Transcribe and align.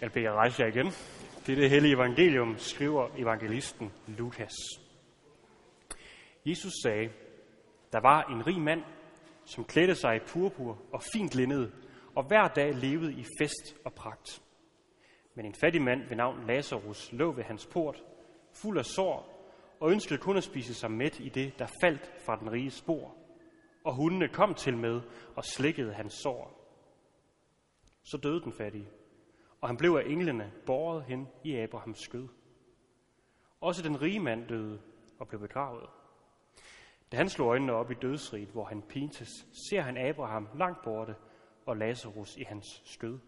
Jeg 0.00 0.12
beder 0.12 0.32
rejse 0.32 0.62
jer 0.62 0.68
igen. 0.68 0.86
Det 1.46 1.52
er 1.52 1.56
det 1.56 1.70
hellige 1.70 1.94
evangelium, 1.94 2.58
skriver 2.58 3.08
evangelisten 3.16 3.92
Lukas. 4.06 4.52
Jesus 6.46 6.72
sagde, 6.82 7.10
der 7.92 8.00
var 8.00 8.22
en 8.22 8.46
rig 8.46 8.60
mand, 8.60 8.82
som 9.44 9.64
klædte 9.64 9.94
sig 9.94 10.16
i 10.16 10.18
purpur 10.18 10.78
og 10.92 11.02
fint 11.12 11.34
linned, 11.34 11.70
og 12.14 12.24
hver 12.24 12.48
dag 12.48 12.74
levede 12.74 13.12
i 13.12 13.24
fest 13.40 13.76
og 13.84 13.92
pragt. 13.92 14.42
Men 15.34 15.46
en 15.46 15.54
fattig 15.60 15.82
mand 15.82 16.08
ved 16.08 16.16
navn 16.16 16.46
Lazarus 16.46 17.12
lå 17.12 17.32
ved 17.32 17.44
hans 17.44 17.66
port, 17.66 18.02
fuld 18.62 18.78
af 18.78 18.84
sår, 18.84 19.38
og 19.80 19.90
ønskede 19.90 20.18
kun 20.18 20.36
at 20.36 20.44
spise 20.44 20.74
sig 20.74 20.90
mæt 20.90 21.20
i 21.20 21.28
det, 21.28 21.58
der 21.58 21.66
faldt 21.82 22.12
fra 22.26 22.36
den 22.36 22.52
rige 22.52 22.70
spor. 22.70 23.16
Og 23.84 23.94
hundene 23.94 24.28
kom 24.28 24.54
til 24.54 24.76
med 24.76 25.00
og 25.36 25.44
slikkede 25.44 25.92
hans 25.92 26.14
sår. 26.22 26.58
Så 28.04 28.16
døde 28.16 28.40
den 28.40 28.52
fattige, 28.52 28.88
og 29.60 29.68
han 29.68 29.76
blev 29.76 29.90
af 29.90 30.10
englene 30.10 30.52
båret 30.66 31.04
hen 31.04 31.28
i 31.44 31.56
Abrahams 31.56 31.98
skød. 31.98 32.28
Også 33.60 33.82
den 33.82 34.02
rige 34.02 34.20
mand 34.20 34.48
døde 34.48 34.80
og 35.18 35.28
blev 35.28 35.40
begravet. 35.40 35.90
Da 37.12 37.16
han 37.16 37.28
slog 37.28 37.48
øjnene 37.48 37.72
op 37.72 37.90
i 37.90 37.94
dødsriget, 37.94 38.48
hvor 38.48 38.64
han 38.64 38.82
pintes, 38.82 39.28
ser 39.70 39.80
han 39.80 39.96
Abraham 39.96 40.48
langt 40.54 40.82
borte 40.84 41.16
og 41.66 41.76
Lazarus 41.76 42.36
i 42.36 42.42
hans 42.42 42.82
skød. 42.84 43.18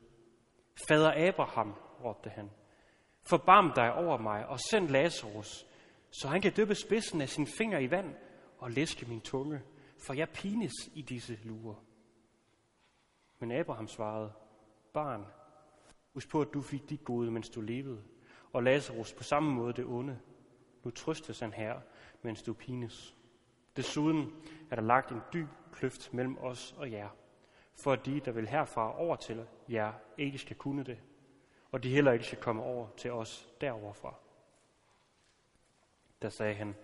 Fader 0.88 1.28
Abraham, 1.28 1.74
råbte 2.04 2.30
han, 2.30 2.50
forbarm 3.30 3.72
dig 3.76 3.94
over 3.94 4.18
mig 4.18 4.46
og 4.46 4.58
send 4.70 4.88
Lazarus, 4.88 5.66
så 6.10 6.28
han 6.28 6.40
kan 6.40 6.52
dyppe 6.56 6.74
spidsen 6.74 7.20
af 7.20 7.28
sin 7.28 7.46
finger 7.46 7.78
i 7.78 7.90
vand 7.90 8.14
og 8.58 8.70
læske 8.70 9.06
min 9.06 9.20
tunge, 9.20 9.62
for 10.06 10.14
jeg 10.14 10.28
pines 10.28 10.72
i 10.94 11.02
disse 11.02 11.38
lurer. 11.42 11.84
Men 13.38 13.52
Abraham 13.52 13.88
svarede, 13.88 14.32
barn, 14.92 15.26
husk 16.14 16.28
på, 16.28 16.40
at 16.40 16.48
du 16.54 16.62
fik 16.62 16.90
dit 16.90 17.04
gode, 17.04 17.30
mens 17.30 17.48
du 17.48 17.60
levede, 17.60 18.02
og 18.52 18.62
Lazarus 18.62 19.12
på 19.12 19.22
samme 19.22 19.52
måde 19.52 19.72
det 19.72 19.84
onde. 19.84 20.20
Nu 20.84 20.90
trøstes 20.90 21.40
han 21.40 21.52
her, 21.52 21.80
mens 22.22 22.42
du 22.42 22.52
pines. 22.52 23.16
Desuden 23.76 24.32
er 24.70 24.74
der 24.74 24.82
lagt 24.82 25.10
en 25.10 25.20
dyb 25.32 25.48
kløft 25.72 26.14
mellem 26.14 26.38
os 26.38 26.74
og 26.78 26.92
jer, 26.92 27.08
for 27.82 27.92
at 27.92 28.06
de, 28.06 28.20
der 28.20 28.32
vil 28.32 28.48
herfra 28.48 29.00
over 29.00 29.16
til 29.16 29.46
jer, 29.68 29.92
ikke 30.18 30.38
skal 30.38 30.56
kunne 30.56 30.84
det, 30.84 30.98
og 31.72 31.82
de 31.82 31.90
heller 31.90 32.12
ikke 32.12 32.24
skal 32.24 32.40
komme 32.40 32.62
over 32.62 32.88
til 32.96 33.12
os 33.12 33.48
deroverfra. 33.60 34.14
Der 36.22 36.28
sagde 36.28 36.54
han, 36.54 36.74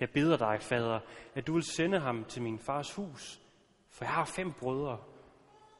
jeg 0.00 0.10
beder 0.10 0.36
dig, 0.36 0.62
fader, 0.62 1.00
at 1.34 1.46
du 1.46 1.52
vil 1.52 1.62
sende 1.62 1.98
ham 2.00 2.24
til 2.24 2.42
min 2.42 2.58
fars 2.58 2.94
hus, 2.94 3.40
for 3.88 4.04
jeg 4.04 4.12
har 4.12 4.24
fem 4.24 4.52
brødre, 4.52 4.98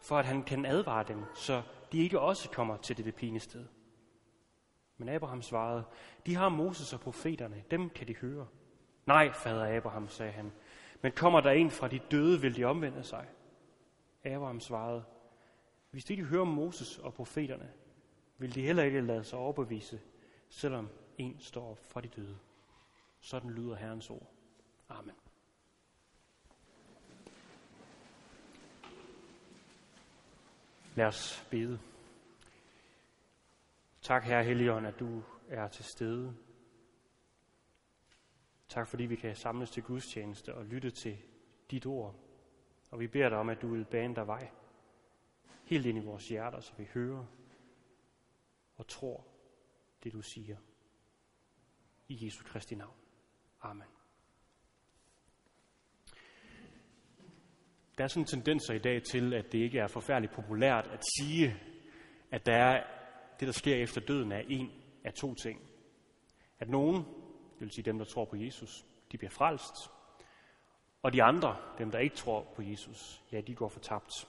for 0.01 0.19
at 0.19 0.25
han 0.25 0.43
kan 0.43 0.67
advare 0.67 1.05
dem, 1.09 1.25
så 1.35 1.63
de 1.93 1.99
ikke 1.99 2.21
også 2.21 2.51
kommer 2.51 2.77
til 2.77 2.97
dette 2.97 3.13
pinested. 3.13 3.67
Men 4.97 5.09
Abraham 5.09 5.43
svarede, 5.43 5.85
de 6.27 6.35
har 6.35 6.49
Moses 6.49 6.93
og 6.93 7.01
profeterne, 7.01 7.65
dem 7.71 7.91
kan 7.91 8.09
de 8.09 8.15
høre. 8.15 8.47
Nej, 9.07 9.33
fader 9.33 9.77
Abraham, 9.77 10.09
sagde 10.09 10.33
han, 10.33 10.53
men 11.03 11.13
kommer 11.13 11.41
der 11.41 11.51
en 11.51 11.71
fra 11.71 11.89
de 11.89 12.01
døde, 12.11 12.41
vil 12.41 12.57
de 12.57 12.65
omvende 12.65 13.03
sig. 13.03 13.27
Abraham 14.25 14.61
svarede, 14.61 15.05
hvis 15.91 16.05
de 16.05 16.13
ikke 16.13 16.25
hører 16.25 16.45
Moses 16.45 16.99
og 16.99 17.15
profeterne, 17.15 17.73
vil 18.39 18.55
de 18.55 18.63
heller 18.63 18.83
ikke 18.83 19.01
lade 19.01 19.25
sig 19.25 19.39
overbevise, 19.39 20.01
selvom 20.49 20.89
en 21.19 21.37
står 21.41 21.71
op 21.71 21.79
fra 21.85 22.01
de 22.01 22.09
døde. 22.09 22.39
Sådan 23.21 23.51
lyder 23.51 23.75
Herrens 23.75 24.11
ord. 24.11 24.31
Amen. 24.89 25.15
Lad 30.95 31.07
os 31.07 31.47
bede. 31.51 31.81
Tak, 34.01 34.25
Herre 34.25 34.45
Helligånd, 34.45 34.87
at 34.87 35.01
du 35.01 35.23
er 35.49 35.69
til 35.69 35.85
stede. 35.85 36.37
Tak, 38.69 38.89
fordi 38.89 39.05
vi 39.05 39.17
kan 39.17 39.37
samles 39.37 39.71
til 39.71 39.83
gudstjeneste 39.83 40.55
og 40.55 40.65
lytte 40.65 40.91
til 40.91 41.19
dit 41.71 41.87
ord. 41.87 42.15
Og 42.91 43.01
vi 43.01 43.07
beder 43.07 43.29
dig 43.29 43.39
om, 43.39 43.49
at 43.49 43.63
du 43.63 43.69
vil 43.69 43.85
bane 43.85 44.15
dig 44.15 44.27
vej 44.27 44.51
helt 45.65 45.87
ind 45.87 45.99
i 45.99 46.05
vores 46.05 46.29
hjerter, 46.29 46.61
så 46.61 46.73
vi 46.77 46.89
hører 46.95 47.27
og 48.77 48.87
tror 48.87 49.27
det, 50.03 50.13
du 50.13 50.23
siger. 50.23 50.57
I 52.09 52.27
Jesu 52.27 52.45
Kristi 52.45 52.75
navn. 52.75 52.97
Amen. 53.61 54.04
Der 57.99 58.05
er 58.05 58.09
sådan 58.09 58.25
tendenser 58.25 58.75
i 58.75 58.79
dag 58.79 59.03
til, 59.03 59.35
at 59.35 59.53
det 59.53 59.59
ikke 59.59 59.79
er 59.79 59.87
forfærdeligt 59.87 60.33
populært 60.33 60.87
at 60.87 61.03
sige, 61.19 61.57
at 62.31 62.47
der 62.47 62.57
er 62.57 62.85
det, 63.41 63.47
der 63.47 63.53
sker 63.53 63.77
efter 63.77 64.01
døden, 64.01 64.33
er 64.33 64.43
en 64.49 64.71
af 65.05 65.13
to 65.13 65.35
ting. 65.35 65.61
At 66.59 66.69
nogen, 66.69 66.97
det 67.55 67.61
vil 67.61 67.71
sige 67.71 67.85
dem, 67.85 67.99
der 67.99 68.05
tror 68.05 68.25
på 68.25 68.37
Jesus, 68.37 68.85
de 69.13 69.19
bliver 69.19 69.31
frelst, 69.31 69.91
og 71.03 71.13
de 71.13 71.23
andre, 71.23 71.57
dem 71.79 71.91
der 71.91 71.99
ikke 71.99 72.17
tror 72.17 72.53
på 72.57 72.63
Jesus, 72.63 73.23
ja, 73.33 73.41
de 73.41 73.55
går 73.55 73.69
fortabt. 73.69 74.29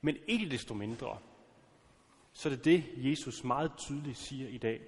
Men 0.00 0.16
ikke 0.26 0.50
desto 0.50 0.74
mindre, 0.74 1.18
så 2.32 2.48
er 2.48 2.52
det 2.54 2.64
det, 2.64 2.84
Jesus 2.96 3.44
meget 3.44 3.72
tydeligt 3.76 4.18
siger 4.18 4.48
i 4.48 4.58
dag, 4.58 4.80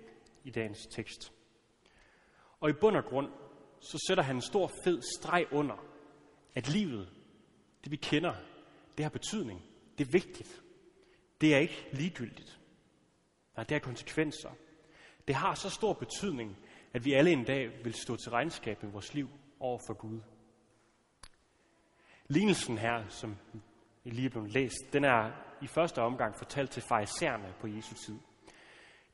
i 0.45 0.51
dagens 0.51 0.87
tekst. 0.87 1.33
Og 2.61 2.71
i 2.71 2.73
bund 2.73 2.97
og 2.97 3.05
grund, 3.05 3.29
så 3.81 4.05
sætter 4.09 4.25
han 4.25 4.37
en 4.37 4.43
stor 4.43 4.71
fed 4.85 5.03
streg 5.19 5.47
under, 5.53 5.85
at 6.55 6.69
livet, 6.69 7.09
det 7.85 7.91
vi 7.91 7.97
kender, 7.97 8.35
det 8.97 9.05
har 9.05 9.11
betydning. 9.11 9.63
Det 9.99 10.07
er 10.07 10.11
vigtigt. 10.11 10.63
Det 11.41 11.55
er 11.55 11.59
ikke 11.59 11.89
ligegyldigt. 11.93 12.61
Nej, 13.57 13.65
det 13.65 13.75
har 13.75 13.79
konsekvenser. 13.79 14.51
Det 15.29 15.35
har 15.35 15.55
så 15.55 15.71
stor 15.71 15.93
betydning, 15.93 16.57
at 16.93 17.05
vi 17.05 17.13
alle 17.13 17.31
en 17.31 17.45
dag 17.45 17.85
vil 17.85 17.95
stå 17.95 18.17
til 18.17 18.31
regnskab 18.31 18.83
med 18.83 18.93
vores 18.93 19.15
liv 19.15 19.29
over 19.61 19.79
for 19.87 19.95
Gud. 19.95 20.21
Lignelsen 22.29 22.79
her, 22.79 23.09
som 23.09 23.37
lige 24.05 24.27
er 24.27 24.31
blevet 24.31 24.53
læst, 24.53 24.93
den 24.93 25.05
er 25.05 25.31
i 25.63 25.67
første 25.67 26.03
omgang 26.03 26.37
fortalt 26.37 26.71
til 26.71 26.83
farisæerne 26.83 27.55
på 27.61 27.67
Jesu 27.67 27.95
tid. 27.95 28.19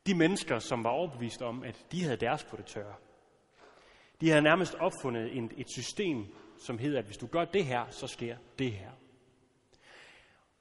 De 0.07 0.15
mennesker, 0.15 0.59
som 0.59 0.85
var 0.85 0.91
overbevist 0.91 1.43
om, 1.43 1.63
at 1.63 1.87
de 1.93 2.03
havde 2.03 2.17
deres 2.17 2.45
på 2.45 2.57
det 2.57 2.67
tørre. 2.67 2.95
De 4.21 4.29
havde 4.29 4.43
nærmest 4.43 4.75
opfundet 4.75 5.51
et 5.57 5.71
system, 5.71 6.27
som 6.59 6.79
hedder, 6.79 6.99
at 6.99 7.05
hvis 7.05 7.17
du 7.17 7.27
gør 7.27 7.45
det 7.45 7.65
her, 7.65 7.91
så 7.91 8.07
sker 8.07 8.37
det 8.59 8.73
her. 8.73 8.91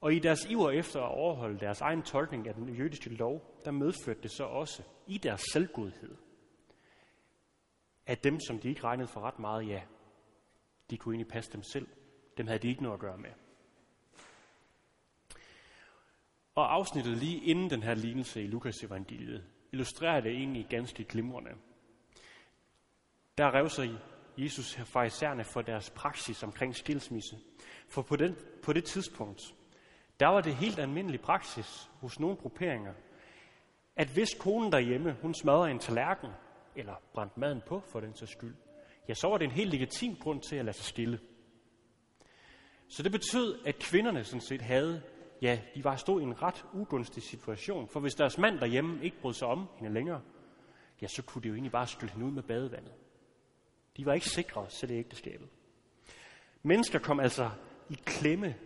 Og 0.00 0.14
i 0.14 0.18
deres 0.18 0.44
iver 0.44 0.70
efter 0.70 1.00
at 1.00 1.14
overholde 1.14 1.60
deres 1.60 1.80
egen 1.80 2.02
tolkning 2.02 2.48
af 2.48 2.54
den 2.54 2.68
jødiske 2.68 3.10
lov, 3.10 3.60
der 3.64 3.70
medførte 3.70 4.22
det 4.22 4.30
så 4.30 4.44
også 4.44 4.82
i 5.06 5.18
deres 5.18 5.42
selvgodhed, 5.52 6.16
at 8.06 8.24
dem, 8.24 8.40
som 8.40 8.58
de 8.58 8.68
ikke 8.68 8.84
regnede 8.84 9.08
for 9.08 9.20
ret 9.20 9.38
meget, 9.38 9.68
ja, 9.68 9.82
de 10.90 10.96
kunne 10.96 11.14
egentlig 11.14 11.32
passe 11.32 11.52
dem 11.52 11.62
selv. 11.62 11.88
Dem 12.36 12.46
havde 12.46 12.58
de 12.58 12.68
ikke 12.68 12.82
noget 12.82 12.94
at 12.94 13.00
gøre 13.00 13.18
med. 13.18 13.30
Og 16.54 16.74
afsnittet 16.74 17.16
lige 17.16 17.44
inden 17.44 17.70
den 17.70 17.82
her 17.82 17.94
lignelse 17.94 18.42
i 18.42 18.46
Lukas 18.46 18.82
evangeliet, 18.82 19.44
illustrerer 19.72 20.20
det 20.20 20.32
egentlig 20.32 20.66
ganske 20.70 21.04
glimrende. 21.04 21.50
Der 23.38 23.54
revser 23.54 23.82
Jesus 24.38 24.74
her 24.74 24.84
farisæerne 24.84 25.44
for 25.44 25.62
deres 25.62 25.90
praksis 25.90 26.42
omkring 26.42 26.76
skilsmisse. 26.76 27.36
For 27.88 28.02
på, 28.02 28.16
den, 28.16 28.36
på 28.62 28.72
det 28.72 28.84
tidspunkt, 28.84 29.54
der 30.20 30.26
var 30.26 30.40
det 30.40 30.54
helt 30.54 30.78
almindelig 30.78 31.20
praksis 31.20 31.90
hos 32.00 32.20
nogle 32.20 32.36
grupperinger, 32.36 32.92
at 33.96 34.08
hvis 34.08 34.34
konen 34.40 34.72
derhjemme, 34.72 35.16
hun 35.22 35.34
smadrede 35.34 35.70
en 35.70 35.78
tallerken, 35.78 36.30
eller 36.76 36.94
brændte 37.14 37.40
maden 37.40 37.62
på 37.66 37.80
for 37.80 38.00
den 38.00 38.14
sags 38.14 38.32
skyld, 38.32 38.54
ja, 39.08 39.14
så 39.14 39.28
var 39.28 39.38
det 39.38 39.44
en 39.44 39.50
helt 39.50 39.70
legitim 39.70 40.16
grund 40.16 40.40
til 40.40 40.56
at 40.56 40.64
lade 40.64 40.76
sig 40.76 40.86
skille. 40.86 41.20
Så 42.88 43.02
det 43.02 43.12
betød, 43.12 43.58
at 43.66 43.78
kvinderne 43.78 44.24
sådan 44.24 44.40
set 44.40 44.62
havde, 44.62 45.02
ja, 45.42 45.60
de 45.74 45.84
var 45.84 45.96
stået 45.96 46.20
i 46.22 46.24
en 46.24 46.42
ret 46.42 46.64
ugunstig 46.74 47.22
situation, 47.22 47.88
for 47.88 48.00
hvis 48.00 48.14
deres 48.14 48.38
mand 48.38 48.58
derhjemme 48.58 49.04
ikke 49.04 49.20
brød 49.20 49.34
sig 49.34 49.48
om 49.48 49.68
hende 49.76 49.94
længere, 49.94 50.20
ja, 51.02 51.06
så 51.06 51.22
kunne 51.22 51.42
de 51.42 51.48
jo 51.48 51.54
egentlig 51.54 51.72
bare 51.72 51.86
skylle 51.86 52.12
hende 52.12 52.26
ud 52.26 52.32
med 52.32 52.42
badevandet. 52.42 52.92
De 53.98 54.06
var 54.06 54.14
ikke 54.14 54.28
sikre 54.28 54.70
selv 54.70 54.90
i 54.90 54.94
ægteskabet. 54.94 55.48
Mennesker 56.62 56.98
kom 56.98 57.20
altså 57.20 57.50
i 57.90 57.94
klemme 57.94 58.56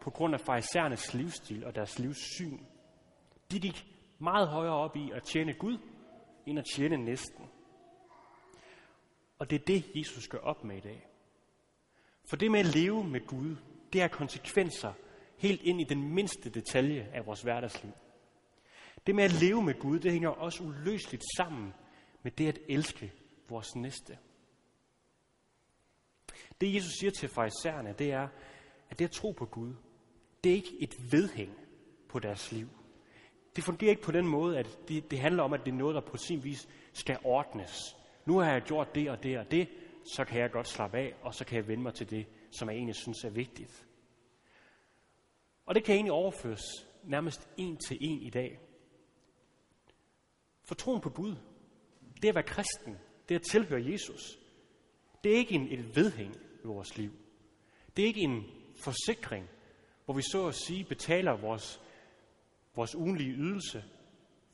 på 0.00 0.10
grund 0.10 0.34
af 0.34 0.40
farisæernes 0.40 1.14
livsstil 1.14 1.64
og 1.64 1.74
deres 1.74 1.98
livssyn. 1.98 2.58
De 3.50 3.60
gik 3.60 3.86
meget 4.18 4.48
højere 4.48 4.74
op 4.74 4.96
i 4.96 5.10
at 5.14 5.22
tjene 5.22 5.52
Gud, 5.52 5.78
end 6.46 6.58
at 6.58 6.64
tjene 6.74 6.96
næsten. 6.96 7.44
Og 9.38 9.50
det 9.50 9.60
er 9.60 9.64
det, 9.64 9.84
Jesus 9.94 10.28
gør 10.28 10.38
op 10.38 10.64
med 10.64 10.76
i 10.76 10.80
dag. 10.80 11.06
For 12.24 12.36
det 12.36 12.50
med 12.50 12.60
at 12.60 12.74
leve 12.74 13.04
med 13.04 13.26
Gud, 13.26 13.56
det 13.92 14.00
har 14.00 14.08
konsekvenser 14.08 14.92
helt 15.36 15.62
ind 15.62 15.80
i 15.80 15.84
den 15.84 16.14
mindste 16.14 16.50
detalje 16.50 17.10
af 17.12 17.26
vores 17.26 17.42
hverdagsliv. 17.42 17.92
Det 19.06 19.14
med 19.14 19.24
at 19.24 19.42
leve 19.42 19.62
med 19.62 19.74
Gud, 19.74 19.98
det 19.98 20.12
hænger 20.12 20.28
også 20.28 20.62
uløseligt 20.62 21.24
sammen 21.36 21.74
med 22.22 22.32
det 22.32 22.48
at 22.48 22.58
elske 22.68 23.12
vores 23.48 23.76
næste. 23.76 24.18
Det 26.60 26.74
Jesus 26.74 26.92
siger 26.92 27.10
til 27.10 27.28
farisæerne, 27.28 27.94
det 27.98 28.12
er, 28.12 28.28
at 28.90 28.98
det 28.98 29.04
at 29.04 29.10
tro 29.10 29.32
på 29.32 29.46
Gud, 29.46 29.74
det 30.44 30.52
er 30.52 30.56
ikke 30.56 30.76
et 30.80 31.12
vedhæng 31.12 31.58
på 32.08 32.18
deres 32.18 32.52
liv. 32.52 32.68
Det 33.56 33.64
fungerer 33.64 33.90
ikke 33.90 34.02
på 34.02 34.12
den 34.12 34.26
måde, 34.26 34.58
at 34.58 34.78
det, 34.88 35.10
det 35.10 35.18
handler 35.18 35.42
om, 35.42 35.52
at 35.52 35.60
det 35.64 35.72
er 35.72 35.76
noget, 35.76 35.94
der 35.94 36.00
på 36.00 36.16
sin 36.16 36.44
vis 36.44 36.68
skal 36.92 37.18
ordnes. 37.24 37.96
Nu 38.24 38.38
har 38.38 38.52
jeg 38.52 38.62
gjort 38.62 38.94
det 38.94 39.10
og 39.10 39.22
det 39.22 39.38
og 39.38 39.50
det, 39.50 39.68
så 40.14 40.24
kan 40.24 40.40
jeg 40.40 40.50
godt 40.50 40.68
slappe 40.68 40.98
af, 40.98 41.14
og 41.22 41.34
så 41.34 41.44
kan 41.44 41.56
jeg 41.56 41.68
vende 41.68 41.82
mig 41.82 41.94
til 41.94 42.10
det, 42.10 42.26
som 42.50 42.68
jeg 42.68 42.76
egentlig 42.76 42.94
synes 42.94 43.24
er 43.24 43.30
vigtigt. 43.30 43.86
Og 45.66 45.74
det 45.74 45.84
kan 45.84 45.94
egentlig 45.94 46.12
overføres 46.12 46.62
nærmest 47.04 47.48
en 47.56 47.76
til 47.88 47.98
en 48.00 48.22
i 48.22 48.30
dag. 48.30 48.60
For 50.64 50.74
troen 50.74 51.00
på 51.00 51.10
Gud, 51.10 51.36
det 52.22 52.28
at 52.28 52.34
være 52.34 52.44
kristen, 52.44 52.98
det 53.28 53.34
at 53.34 53.42
tilhøre 53.42 53.90
Jesus, 53.92 54.38
det 55.24 55.32
er 55.32 55.36
ikke 55.36 55.54
en, 55.54 55.72
et 55.72 55.96
vedhæng 55.96 56.47
i 56.64 56.66
vores 56.66 56.96
liv. 56.96 57.12
Det 57.96 58.02
er 58.02 58.06
ikke 58.06 58.20
en 58.20 58.44
forsikring, 58.76 59.48
hvor 60.04 60.14
vi 60.14 60.22
så 60.22 60.46
at 60.46 60.54
sige 60.54 60.84
betaler 60.84 61.36
vores, 61.36 61.80
vores 62.74 62.94
ugenlige 62.94 63.32
ydelse 63.32 63.84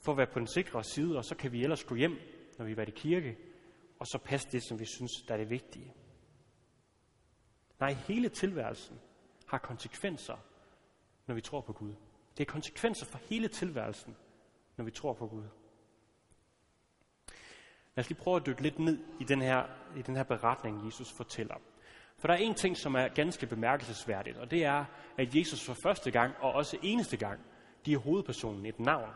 for 0.01 0.13
at 0.13 0.19
være 0.19 0.27
på 0.27 0.39
den 0.39 0.47
sikre 0.47 0.85
side, 0.85 1.17
og 1.17 1.25
så 1.25 1.35
kan 1.35 1.53
vi 1.53 1.63
ellers 1.63 1.85
gå 1.85 1.95
hjem, 1.95 2.19
når 2.59 2.65
vi 2.65 2.73
er 2.73 2.87
i 2.87 2.91
kirke, 2.91 3.37
og 3.99 4.07
så 4.07 4.19
passe 4.19 4.49
det, 4.53 4.63
som 4.69 4.81
vi 4.81 4.85
synes, 4.85 5.13
der 5.29 5.35
er 5.35 5.39
det 5.39 5.51
vigtige. 5.51 5.95
Nej, 7.81 7.93
hele 7.93 8.29
tilværelsen 8.29 9.01
har 9.47 9.59
konsekvenser, 9.59 10.37
når 11.27 11.35
vi 11.35 11.41
tror 11.41 11.61
på 11.61 11.73
Gud. 11.73 11.95
Det 12.39 12.47
er 12.47 12.53
konsekvenser 12.53 13.07
for 13.07 13.19
hele 13.19 13.49
tilværelsen, 13.49 14.17
når 14.77 14.85
vi 14.85 14.91
tror 14.91 15.13
på 15.13 15.27
Gud. 15.27 15.45
Lad 17.97 18.05
os 18.05 18.09
lige 18.09 18.19
prøve 18.19 18.37
at 18.37 18.47
dykke 18.47 18.63
lidt 18.63 18.79
ned 18.79 18.99
i 19.21 19.25
den 19.25 19.43
her, 19.43 19.67
i 19.97 20.03
den 20.03 20.17
her 20.17 20.23
beretning, 20.23 20.87
Jesus 20.87 21.13
fortæller. 21.13 21.57
For 22.25 22.29
der 22.29 22.35
er 22.35 22.39
en 22.39 22.55
ting, 22.55 22.77
som 22.77 22.95
er 22.95 23.09
ganske 23.09 23.47
bemærkelsesværdigt, 23.47 24.37
og 24.37 24.51
det 24.51 24.65
er, 24.65 24.85
at 25.19 25.37
Jesus 25.37 25.65
for 25.65 25.77
første 25.83 26.11
gang, 26.11 26.35
og 26.41 26.53
også 26.53 26.79
eneste 26.83 27.17
gang, 27.17 27.41
giver 27.83 27.99
hovedpersonen 28.01 28.67
et 28.67 28.81
navn. 28.81 29.11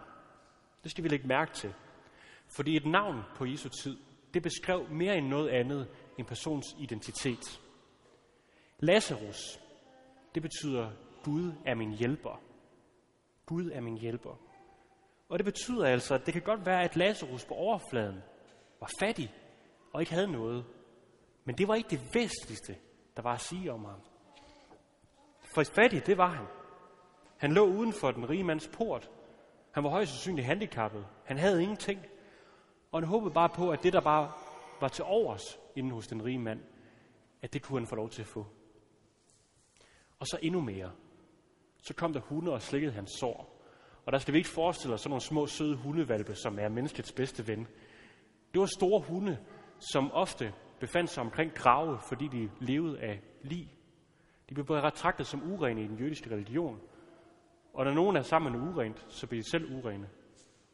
Det 0.82 0.90
skal 0.90 1.04
vi 1.04 1.08
lægge 1.08 1.26
mærke 1.28 1.52
til. 1.52 1.74
Fordi 2.56 2.76
et 2.76 2.86
navn 2.86 3.22
på 3.36 3.46
Jesu 3.46 3.68
tid, 3.68 3.98
det 4.34 4.42
beskrev 4.42 4.90
mere 4.90 5.16
end 5.16 5.26
noget 5.26 5.48
andet 5.48 5.88
en 6.18 6.24
persons 6.24 6.66
identitet. 6.78 7.60
Lazarus, 8.78 9.60
det 10.34 10.42
betyder, 10.42 10.90
Gud 11.22 11.52
er 11.66 11.74
min 11.74 11.92
hjælper. 11.92 12.40
Gud 13.46 13.70
er 13.70 13.80
min 13.80 13.98
hjælper. 13.98 14.40
Og 15.28 15.38
det 15.38 15.44
betyder 15.44 15.86
altså, 15.86 16.14
at 16.14 16.26
det 16.26 16.32
kan 16.32 16.42
godt 16.42 16.66
være, 16.66 16.82
at 16.82 16.96
Lazarus 16.96 17.44
på 17.44 17.54
overfladen 17.54 18.22
var 18.80 18.90
fattig 19.00 19.34
og 19.92 20.02
ikke 20.02 20.12
havde 20.12 20.32
noget. 20.32 20.64
Men 21.44 21.58
det 21.58 21.68
var 21.68 21.74
ikke 21.74 21.90
det 21.90 22.00
væsentligste, 22.14 22.76
der 23.18 23.22
var 23.22 23.34
at 23.34 23.40
sige 23.40 23.72
om 23.72 23.84
ham. 23.84 24.00
For 25.42 25.62
fattig, 25.62 26.06
det 26.06 26.18
var 26.18 26.28
han. 26.28 26.46
Han 27.36 27.52
lå 27.52 27.66
uden 27.66 27.92
for 27.92 28.10
den 28.10 28.30
rige 28.30 28.44
mands 28.44 28.68
port. 28.68 29.10
Han 29.70 29.84
var 29.84 29.90
højst 29.90 30.10
sandsynligt 30.10 30.46
handicappet. 30.46 31.06
Han 31.24 31.38
havde 31.38 31.62
ingenting. 31.62 32.00
Og 32.92 33.00
han 33.00 33.08
håbede 33.08 33.34
bare 33.34 33.48
på, 33.48 33.70
at 33.70 33.82
det, 33.82 33.92
der 33.92 34.00
bare 34.00 34.32
var 34.80 34.88
til 34.88 35.04
overs 35.04 35.58
inden 35.76 35.92
hos 35.92 36.06
den 36.06 36.24
rige 36.24 36.38
mand, 36.38 36.60
at 37.42 37.52
det 37.52 37.62
kunne 37.62 37.80
han 37.80 37.86
få 37.86 37.96
lov 37.96 38.08
til 38.08 38.22
at 38.22 38.28
få. 38.28 38.46
Og 40.18 40.26
så 40.26 40.38
endnu 40.42 40.60
mere. 40.60 40.92
Så 41.82 41.94
kom 41.94 42.12
der 42.12 42.20
hunde 42.20 42.52
og 42.52 42.62
slikkede 42.62 42.92
hans 42.92 43.10
sår. 43.20 43.62
Og 44.06 44.12
der 44.12 44.18
skal 44.18 44.34
vi 44.34 44.38
ikke 44.38 44.50
forestille 44.50 44.94
os 44.94 45.00
sådan 45.00 45.10
nogle 45.10 45.22
små 45.22 45.46
søde 45.46 45.76
hundevalpe, 45.76 46.34
som 46.34 46.58
er 46.58 46.68
menneskets 46.68 47.12
bedste 47.12 47.46
ven. 47.46 47.66
Det 48.52 48.60
var 48.60 48.68
store 48.78 49.00
hunde, 49.00 49.38
som 49.92 50.12
ofte 50.12 50.54
befandt 50.80 51.10
sig 51.10 51.22
omkring 51.22 51.54
grave, 51.54 51.98
fordi 52.08 52.28
de 52.28 52.50
levede 52.60 53.00
af 53.00 53.20
lig. 53.42 53.74
De 54.48 54.54
blev 54.54 54.66
betragtet 54.66 55.26
som 55.26 55.52
urene 55.52 55.84
i 55.84 55.86
den 55.86 55.98
jødiske 55.98 56.30
religion. 56.30 56.80
Og 57.72 57.84
når 57.84 57.92
nogen 57.94 58.16
er 58.16 58.22
sammen 58.22 58.52
med 58.52 58.60
urent, 58.60 59.06
så 59.08 59.26
bliver 59.26 59.42
de 59.42 59.50
selv 59.50 59.74
urene. 59.74 60.10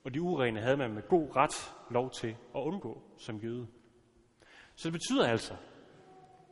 Og 0.05 0.15
de 0.15 0.23
urene 0.23 0.61
havde 0.61 0.77
man 0.77 0.95
med 0.95 1.03
god 1.09 1.37
ret 1.37 1.75
lov 1.91 2.11
til 2.11 2.29
at 2.29 2.61
undgå 2.61 3.03
som 3.19 3.37
jøde. 3.37 3.67
Så 4.75 4.89
det 4.89 4.93
betyder 4.93 5.29
altså, 5.29 5.56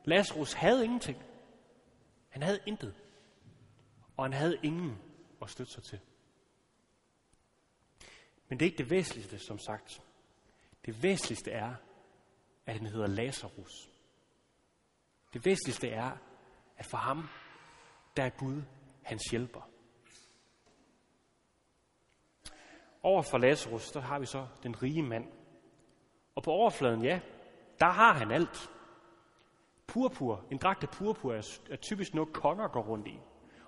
Lazarus 0.05 0.53
havde 0.53 0.85
ingenting. 0.85 1.23
Han 2.29 2.43
havde 2.43 2.59
intet. 2.67 2.95
Og 4.17 4.25
han 4.25 4.33
havde 4.33 4.59
ingen 4.63 4.99
at 5.43 5.51
støtte 5.51 5.73
sig 5.73 5.83
til. 5.83 6.01
Men 8.49 8.59
det 8.59 8.67
er 8.67 8.71
ikke 8.71 8.79
det 8.79 8.91
væsentligste, 8.91 9.39
som 9.39 9.59
sagt. 9.59 10.03
Det 10.87 11.03
væsentligste 11.03 11.51
er, 11.51 11.75
at 12.67 12.75
han 12.75 12.87
hedder 12.87 13.07
Lazarus. 13.07 13.91
Det 15.33 15.45
væsentligste 15.45 15.89
er, 15.89 16.11
at 16.77 16.87
for 16.87 16.97
ham, 16.97 17.29
der 18.17 18.25
er 18.25 18.31
Gud 18.31 18.63
hans 19.03 19.23
hjælper. 19.31 19.69
Over 23.03 23.23
for 23.23 23.39
Lazarus, 23.39 23.91
der 23.91 24.01
har 24.01 24.19
vi 24.19 24.27
så 24.27 24.47
den 24.63 24.83
rige 24.83 25.03
mand. 25.03 25.25
Og 26.35 26.43
på 26.43 26.51
overfladen, 26.51 27.05
ja, 27.05 27.21
der 27.79 27.87
har 27.87 28.13
han 28.13 28.31
alt. 28.31 28.71
Purpur, 29.87 30.45
en 30.51 30.59
dragt 30.59 30.83
af 30.83 30.91
purpur 30.91 31.35
er, 31.35 31.59
er 31.71 31.77
typisk 31.77 32.15
noget 32.15 32.33
konger 32.33 32.69
går 32.69 32.83
rundt 32.83 33.09
i. 33.09 33.19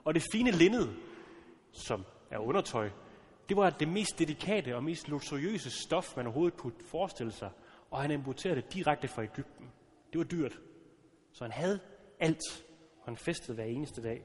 Og 0.04 0.14
det 0.14 0.22
fine 0.32 0.50
linned, 0.50 0.88
som 1.72 2.04
er 2.30 2.38
undertøj, 2.38 2.90
det 3.48 3.56
var 3.56 3.70
det 3.70 3.88
mest 3.88 4.18
dedikate 4.18 4.76
og 4.76 4.84
mest 4.84 5.08
luksuriøse 5.08 5.70
stof, 5.70 6.16
man 6.16 6.26
overhovedet 6.26 6.58
kunne 6.58 6.74
forestille 6.90 7.32
sig. 7.32 7.50
Og 7.94 8.02
han 8.02 8.10
importerede 8.10 8.62
det 8.62 8.72
direkte 8.72 9.08
fra 9.08 9.22
Ægypten. 9.22 9.72
Det 10.12 10.18
var 10.18 10.24
dyrt. 10.24 10.60
Så 11.32 11.44
han 11.44 11.52
havde 11.52 11.80
alt, 12.20 12.66
og 12.98 13.04
han 13.04 13.16
festede 13.16 13.54
hver 13.54 13.64
eneste 13.64 14.02
dag. 14.02 14.24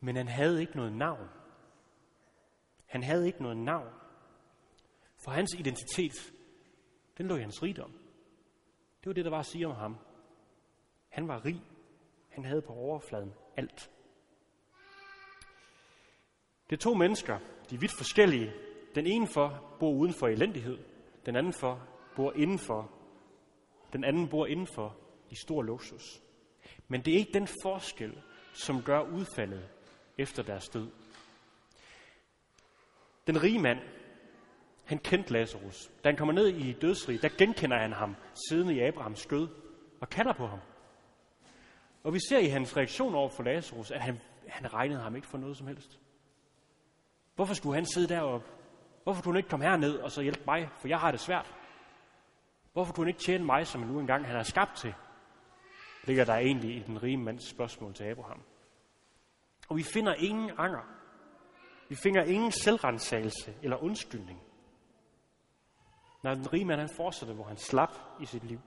Men 0.00 0.16
han 0.16 0.28
havde 0.28 0.60
ikke 0.60 0.76
noget 0.76 0.92
navn. 0.92 1.28
Han 2.86 3.02
havde 3.02 3.26
ikke 3.26 3.42
noget 3.42 3.56
navn. 3.56 3.88
For 5.24 5.30
hans 5.30 5.54
identitet, 5.58 6.32
den 7.18 7.26
lå 7.26 7.36
i 7.36 7.40
hans 7.40 7.62
rigdom. 7.62 7.92
Det 9.00 9.06
var 9.06 9.12
det, 9.12 9.24
der 9.24 9.30
var 9.30 9.40
at 9.40 9.46
sige 9.46 9.66
om 9.66 9.74
ham. 9.74 9.96
Han 11.08 11.28
var 11.28 11.44
rig. 11.44 11.62
Han 12.28 12.44
havde 12.44 12.62
på 12.62 12.72
overfladen 12.72 13.34
alt. 13.56 13.90
Det 16.70 16.76
er 16.76 16.80
to 16.80 16.94
mennesker, 16.94 17.38
de 17.70 17.74
er 17.74 17.78
vidt 17.78 17.96
forskellige. 17.96 18.52
Den 18.94 19.06
ene 19.06 19.26
for 19.26 19.76
bor 19.80 19.92
uden 19.92 20.14
for 20.14 20.28
elendighed, 20.28 20.78
den 21.26 21.36
anden 21.36 21.52
for 21.52 21.91
bor 22.16 22.32
indenfor. 22.32 22.90
Den 23.92 24.04
anden 24.04 24.28
bor 24.28 24.46
indenfor 24.46 24.96
i 25.30 25.34
stor 25.34 25.62
luksus. 25.62 26.22
Men 26.88 27.00
det 27.00 27.14
er 27.14 27.18
ikke 27.18 27.32
den 27.32 27.48
forskel, 27.62 28.22
som 28.52 28.82
gør 28.82 29.00
udfaldet 29.00 29.68
efter 30.18 30.42
deres 30.42 30.68
død. 30.68 30.90
Den 33.26 33.42
rige 33.42 33.58
mand, 33.58 33.78
han 34.84 34.98
kendte 34.98 35.32
Lazarus. 35.32 35.90
Da 36.04 36.08
han 36.08 36.16
kommer 36.16 36.34
ned 36.34 36.46
i 36.46 36.72
dødsrig, 36.72 37.22
der 37.22 37.28
genkender 37.38 37.78
han 37.78 37.92
ham 37.92 38.16
siddende 38.48 38.74
i 38.74 38.80
Abrahams 38.80 39.18
skød 39.18 39.48
og 40.00 40.08
kalder 40.08 40.32
på 40.32 40.46
ham. 40.46 40.58
Og 42.04 42.14
vi 42.14 42.18
ser 42.28 42.38
i 42.38 42.46
hans 42.46 42.76
reaktion 42.76 43.14
over 43.14 43.28
for 43.28 43.42
Lazarus, 43.42 43.90
at 43.90 44.00
han, 44.00 44.20
han 44.48 44.74
regnede 44.74 45.00
ham 45.00 45.16
ikke 45.16 45.28
for 45.28 45.38
noget 45.38 45.56
som 45.56 45.66
helst. 45.66 45.98
Hvorfor 47.34 47.54
skulle 47.54 47.74
han 47.74 47.86
sidde 47.86 48.08
deroppe? 48.08 48.46
Hvorfor 49.02 49.22
kunne 49.22 49.32
han 49.32 49.38
ikke 49.38 49.48
komme 49.48 49.64
herned 49.64 49.98
og 49.98 50.10
så 50.10 50.22
hjælpe 50.22 50.42
mig, 50.46 50.68
for 50.80 50.88
jeg 50.88 50.98
har 50.98 51.10
det 51.10 51.20
svært? 51.20 51.54
Hvorfor 52.72 52.92
kunne 52.92 53.04
han 53.04 53.08
ikke 53.08 53.20
tjene 53.20 53.44
mig, 53.44 53.66
som 53.66 53.80
nu 53.80 54.00
engang 54.00 54.26
han 54.26 54.36
er 54.36 54.42
skabt 54.42 54.76
til? 54.76 54.94
Ligger 56.04 56.24
der 56.24 56.34
egentlig 56.34 56.76
i 56.76 56.82
den 56.82 57.02
rige 57.02 57.16
mands 57.16 57.50
spørgsmål 57.50 57.94
til 57.94 58.04
Abraham. 58.04 58.42
Og 59.68 59.76
vi 59.76 59.82
finder 59.82 60.14
ingen 60.14 60.50
anger. 60.58 60.82
Vi 61.88 61.94
finder 61.94 62.22
ingen 62.22 62.52
selvrensagelse 62.52 63.54
eller 63.62 63.76
undskyldning. 63.76 64.42
Når 66.22 66.34
den 66.34 66.52
rige 66.52 66.64
mand 66.64 66.80
han 66.80 66.90
fortsætter, 66.96 67.34
hvor 67.34 67.44
han 67.44 67.56
slap 67.56 67.92
i 68.20 68.26
sit 68.26 68.44
liv. 68.44 68.60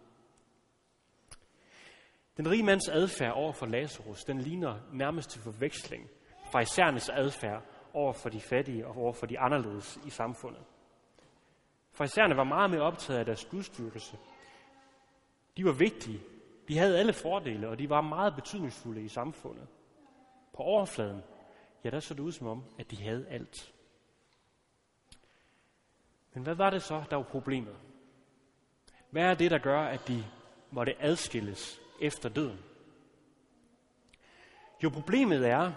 Den 2.37 2.51
rige 2.51 2.63
mands 2.63 2.89
adfærd 2.89 3.33
over 3.33 3.51
for 3.51 3.65
Lazarus, 3.65 4.23
den 4.23 4.39
ligner 4.39 4.79
nærmest 4.93 5.29
til 5.29 5.41
forveksling 5.41 6.09
fra 6.51 6.59
isærnes 6.59 7.09
adfærd 7.09 7.63
over 7.93 8.13
for 8.13 8.29
de 8.29 8.41
fattige 8.41 8.87
og 8.87 8.97
over 8.97 9.13
for 9.13 9.25
de 9.25 9.39
anderledes 9.39 9.99
i 10.05 10.09
samfundet 10.09 10.63
isærne 12.03 12.37
var 12.37 12.43
meget 12.43 12.69
mere 12.69 12.81
optaget 12.81 13.19
af 13.19 13.25
deres 13.25 13.45
gudstyrkelse. 13.45 14.17
De 15.57 15.65
var 15.65 15.71
vigtige, 15.71 16.21
de 16.67 16.77
havde 16.77 16.99
alle 16.99 17.13
fordele, 17.13 17.69
og 17.69 17.79
de 17.79 17.89
var 17.89 18.01
meget 18.01 18.35
betydningsfulde 18.35 19.01
i 19.01 19.07
samfundet. 19.07 19.67
På 20.53 20.63
overfladen, 20.63 21.21
ja, 21.83 21.89
der 21.89 21.99
så 21.99 22.13
det 22.13 22.19
ud 22.19 22.31
som 22.31 22.47
om, 22.47 22.63
at 22.79 22.91
de 22.91 23.03
havde 23.03 23.27
alt. 23.27 23.73
Men 26.33 26.43
hvad 26.43 26.55
var 26.55 26.69
det 26.69 26.81
så, 26.81 27.03
der 27.09 27.15
var 27.15 27.23
problemet? 27.23 27.75
Hvad 29.09 29.23
er 29.23 29.33
det, 29.33 29.51
der 29.51 29.57
gør, 29.57 29.81
at 29.81 30.07
de 30.07 30.25
måtte 30.71 31.01
adskilles 31.01 31.81
efter 32.01 32.29
døden? 32.29 32.59
Jo, 34.83 34.89
problemet 34.89 35.49
er, 35.49 35.71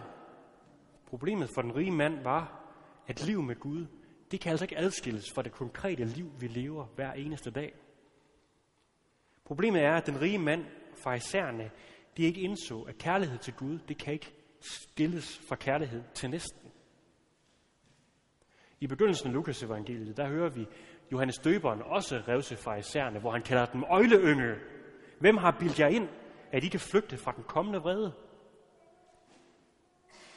Problemet 1.08 1.50
for 1.50 1.62
den 1.62 1.76
rige 1.76 1.90
mand 1.90 2.22
var, 2.22 2.60
at 3.06 3.26
liv 3.26 3.42
med 3.42 3.56
Gud, 3.56 3.86
det 4.30 4.40
kan 4.40 4.50
altså 4.50 4.64
ikke 4.64 4.78
adskilles 4.78 5.32
fra 5.34 5.42
det 5.42 5.52
konkrete 5.52 6.04
liv, 6.04 6.32
vi 6.40 6.46
lever 6.46 6.84
hver 6.84 7.12
eneste 7.12 7.50
dag. 7.50 7.74
Problemet 9.44 9.82
er, 9.82 9.92
at 9.92 10.06
den 10.06 10.20
rige 10.20 10.38
mand, 10.38 10.64
farisæerne, 11.02 11.70
de 12.16 12.22
ikke 12.22 12.40
indså, 12.40 12.82
at 12.82 12.98
kærlighed 12.98 13.38
til 13.38 13.54
Gud, 13.54 13.78
det 13.88 13.98
kan 13.98 14.12
ikke 14.12 14.34
stilles 14.60 15.38
fra 15.48 15.56
kærlighed 15.56 16.02
til 16.14 16.30
næsten. 16.30 16.72
I 18.80 18.86
begyndelsen 18.86 19.28
af 19.28 19.34
Lukas 19.34 19.62
evangeliet, 19.62 20.16
der 20.16 20.28
hører 20.28 20.48
vi 20.48 20.66
Johannes 21.12 21.38
Døberen 21.38 21.82
også 21.82 22.22
revse 22.28 22.56
fra 22.56 22.76
isærne, 22.76 23.18
hvor 23.18 23.30
han 23.30 23.42
kalder 23.42 23.66
dem 23.66 23.84
øjleynge. 23.84 24.54
Hvem 25.20 25.36
har 25.36 25.56
bildt 25.60 25.80
jer 25.80 25.88
ind, 25.88 26.08
at 26.52 26.64
I 26.64 26.68
kan 26.68 26.80
flygte 26.80 27.16
fra 27.16 27.32
den 27.32 27.44
kommende 27.44 27.78
vrede? 27.78 28.12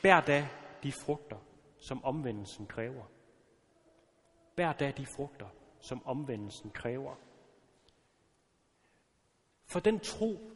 Bær 0.02 0.20
da 0.20 0.48
de 0.84 0.92
frugter, 0.92 1.38
som 1.78 2.04
omvendelsen 2.04 2.68
kræver. 2.68 3.04
Bær 4.56 4.74
da 4.74 4.92
de 4.92 5.06
frugter, 5.06 5.48
som 5.80 6.06
omvendelsen 6.06 6.72
kræver. 6.72 7.16
For 9.66 9.80
den 9.80 10.00
tro, 10.00 10.52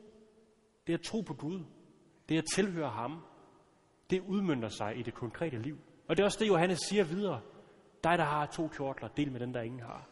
det 0.87 0.93
at 0.93 1.01
tro 1.01 1.21
på 1.21 1.33
Gud, 1.33 1.63
det 2.29 2.37
at 2.37 2.43
tilhøre 2.55 2.89
ham, 2.89 3.25
det 4.09 4.21
udmyndter 4.21 4.69
sig 4.69 4.97
i 4.97 5.03
det 5.03 5.13
konkrete 5.13 5.59
liv. 5.59 5.77
Og 6.07 6.17
det 6.17 6.23
er 6.23 6.25
også 6.25 6.39
det, 6.39 6.47
Johannes 6.47 6.79
siger 6.79 7.03
videre. 7.03 7.41
Dig, 8.03 8.17
der 8.17 8.23
har 8.23 8.45
to 8.45 8.67
kjortler, 8.67 9.07
del 9.07 9.31
med 9.31 9.39
den, 9.39 9.53
der 9.53 9.61
ingen 9.61 9.79
har. 9.79 10.09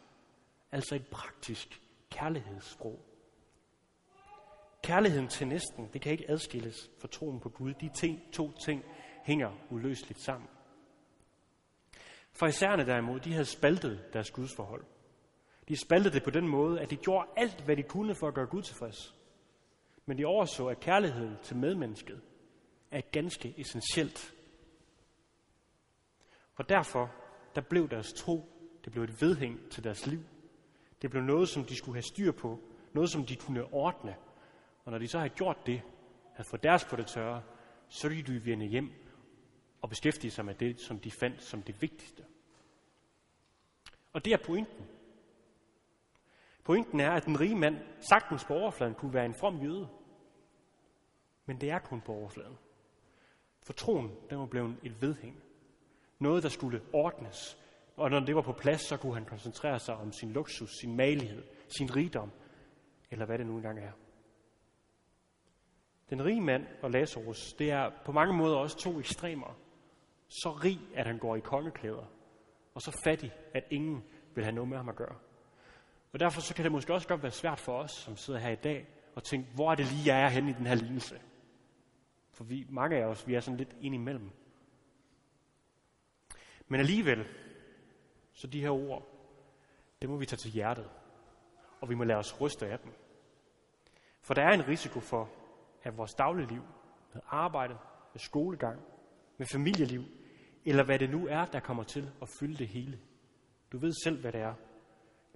Altså 0.72 0.96
et 0.96 1.08
praktisk 1.08 1.82
kærlighedssprog. 2.10 3.00
Kærligheden 4.84 5.28
til 5.28 5.48
næsten, 5.48 5.90
det 5.94 6.02
kan 6.02 6.12
ikke 6.12 6.30
adskilles 6.30 6.92
fra 7.00 7.08
troen 7.08 7.40
på 7.40 7.50
Gud. 7.50 7.74
De 7.74 7.90
ting, 8.00 8.32
to 8.34 8.52
ting 8.52 8.84
hænger 9.24 9.52
uløseligt 9.70 10.22
sammen. 10.22 10.50
For 12.34 12.48
isærne 12.48 12.86
derimod, 12.86 13.20
de 13.20 13.32
havde 13.32 13.46
spaltet 13.46 14.13
deres 14.13 14.32
gudsforhold. 14.32 14.86
De 15.68 15.78
spaltede 15.78 16.13
det 16.13 16.24
på 16.24 16.30
den 16.30 16.48
måde, 16.48 16.82
at 16.82 16.90
de 16.90 16.96
gjorde 16.96 17.30
alt, 17.38 17.62
hvad 17.62 17.78
de 17.78 17.84
kunne 17.84 18.16
for 18.16 18.28
at 18.28 18.34
gøre 18.34 18.46
Gud 18.46 18.62
tilfreds. 18.62 19.16
Men 20.06 20.18
de 20.18 20.25
overså, 20.25 20.68
at 20.68 20.80
kærligheden 20.80 21.38
til 21.44 21.58
medmennesket 21.58 22.22
er 22.92 23.02
ganske 23.02 23.54
essentielt. 23.58 24.34
Og 26.56 26.70
derfor, 26.70 27.12
der 27.56 27.62
blev 27.62 27.90
deres 27.90 28.13
tro, 28.13 28.50
det 28.86 28.92
blev 28.92 29.04
et 29.04 29.22
vedhæng 29.22 29.72
til 29.72 29.84
deres 29.84 30.08
liv. 30.08 30.20
Det 31.02 31.10
blev 31.10 31.24
noget, 31.24 31.50
som 31.50 31.66
de 31.66 31.75
skulle 31.75 31.96
have 31.96 32.04
styr 32.04 32.32
på, 32.32 32.60
noget, 32.94 33.10
som 33.10 33.25
de 33.25 33.36
kunne 33.36 33.74
ordne. 33.74 34.16
Og 34.86 34.92
når 34.92 35.00
de 35.00 35.08
så 35.08 35.18
havde 35.18 35.34
gjort 35.34 35.58
det, 35.66 35.82
havde 36.34 36.50
fået 36.50 36.63
deres 36.63 36.86
på 36.86 36.96
det 36.96 37.08
tørre, 37.08 37.44
så 37.88 38.10
ville 38.10 38.24
de 38.24 38.46
vende 38.46 38.66
hjem 38.66 39.02
og 39.84 39.90
beskæftige 39.90 40.32
sig 40.32 40.46
med 40.46 40.56
det, 40.56 40.82
som 40.82 41.00
de 41.00 41.12
fandt 41.12 41.44
som 41.44 41.62
det 41.62 41.82
vigtigste. 41.82 42.25
Og 44.13 44.25
det 44.25 44.34
er 44.34 44.38
pointen. 44.46 44.86
Pointen 46.63 47.00
er, 47.00 47.12
at 47.12 47.25
den 47.25 47.40
rige 47.40 47.56
mand 47.56 47.78
sagtens 48.00 48.46
på 48.46 48.54
overfladen 48.54 48.96
kunne 48.96 49.13
være 49.13 49.25
en 49.25 49.34
from 49.34 49.62
jøde. 49.62 49.88
Men 51.46 51.62
det 51.62 51.70
er 51.70 51.80
kun 51.80 52.02
på 52.02 52.13
overfladen. 52.13 52.58
For 53.62 53.74
troen, 53.74 54.12
den 54.30 54.40
var 54.40 54.46
blevet 54.46 54.78
et 54.84 55.02
vedhæng. 55.02 55.44
Noget, 56.20 56.44
der 56.44 56.50
skulle 56.50 56.82
ordnes. 56.94 57.58
Og 57.96 58.10
når 58.10 58.20
det 58.20 58.36
var 58.36 58.42
på 58.42 58.54
plads, 58.54 58.82
så 58.82 58.98
kunne 58.98 59.13
han 59.13 59.25
koncentrere 59.25 59.80
sig 59.80 59.96
om 59.96 60.12
sin 60.12 60.32
luksus, 60.32 60.70
sin 60.82 60.96
malighed, 60.96 61.44
sin 61.78 61.96
rigdom, 61.96 62.32
eller 63.12 63.25
hvad 63.25 63.38
det 63.38 63.46
nu 63.46 63.56
engang 63.56 63.80
er. 63.80 63.92
Den 66.10 66.25
rige 66.25 66.42
mand 66.42 66.68
og 66.82 66.92
Lazarus, 66.92 67.54
det 67.54 67.72
er 67.72 67.92
på 68.06 68.12
mange 68.12 68.34
måder 68.34 68.56
også 68.56 68.78
to 68.78 69.00
ekstremer. 69.00 69.62
Så 70.42 70.52
rig, 70.52 70.80
at 70.96 71.08
han 71.08 71.18
går 71.18 71.36
i 71.36 71.40
kongeklæder, 71.40 72.06
og 72.74 72.82
så 72.82 73.02
fattig, 73.04 73.34
at 73.54 73.63
ingen 73.70 74.04
vil 74.36 74.44
have 74.44 74.56
noget 74.56 74.70
med 74.70 74.78
ham 74.78 74.90
at 74.90 74.96
gøre. 74.96 75.16
Og 76.13 76.20
derfor 76.20 76.42
så 76.42 76.56
kan 76.56 76.63
det 76.63 76.72
måske 76.72 76.94
også 76.94 77.08
godt 77.08 77.24
være 77.24 77.32
svært 77.32 77.60
for 77.60 77.78
os, 77.78 77.92
som 77.92 78.18
sidder 78.18 78.40
her 78.40 78.50
i 78.50 78.56
dag, 78.56 78.88
at 79.16 79.24
tænke, 79.24 79.50
hvor 79.56 79.72
er 79.72 79.75
det 79.75 79.86
lige, 79.86 80.16
jeg 80.16 80.25
er 80.25 80.30
henne 80.30 80.50
i 80.50 80.54
den 80.54 80.66
her 80.66 80.75
lignelse? 80.75 81.22
For 82.32 82.44
vi, 82.44 82.66
mange 82.70 82.98
af 82.98 83.06
os, 83.06 83.28
vi 83.28 83.36
er 83.36 83.40
sådan 83.40 83.58
lidt 83.58 83.75
ind 83.82 83.96
imellem. 83.96 84.32
Men 86.68 86.80
alligevel, 86.80 87.28
så 88.34 88.48
de 88.48 88.62
her 88.62 88.70
ord, 88.70 89.08
det 90.02 90.10
må 90.10 90.18
vi 90.18 90.25
tage 90.25 90.38
til 90.38 90.52
hjertet, 90.52 90.90
og 91.82 91.90
vi 91.90 91.96
må 91.96 92.04
lade 92.04 92.20
os 92.20 92.42
ryste 92.42 92.68
af 92.68 92.80
dem. 92.80 92.92
For 94.22 94.34
der 94.34 94.42
er 94.42 94.54
en 94.54 94.68
risiko 94.68 95.00
for, 95.00 95.30
at 95.84 95.98
vores 95.98 96.13
dagligliv, 96.13 96.62
med 97.13 97.22
arbejde, 97.28 97.78
med 98.13 98.20
skolegang, 98.20 98.82
med 99.38 99.48
familieliv, 99.48 100.04
eller 100.65 100.84
hvad 100.84 101.00
det 101.00 101.10
nu 101.10 101.27
er, 101.27 101.46
der 101.46 101.60
kommer 101.60 101.84
til 101.84 102.12
at 102.22 102.29
fylde 102.39 102.58
det 102.58 102.67
hele. 102.67 103.00
Du 103.72 103.77
ved 103.77 103.93
selv, 104.03 104.22
hvad 104.22 104.32
det 104.32 104.41
er. 104.41 104.53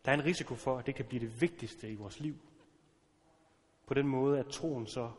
Der 0.05 0.12
er 0.12 0.15
en 0.15 0.25
risiko 0.25 0.55
for, 0.55 0.77
at 0.77 0.86
det 0.86 0.96
kan 0.96 1.05
blive 1.05 1.25
det 1.25 1.41
vigtigste 1.41 1.91
i 1.91 1.96
vores 1.96 2.19
liv. 2.19 2.36
På 3.88 3.93
den 3.93 4.07
måde, 4.07 4.39
at 4.39 4.48
troen 4.48 4.88
så 4.88 5.12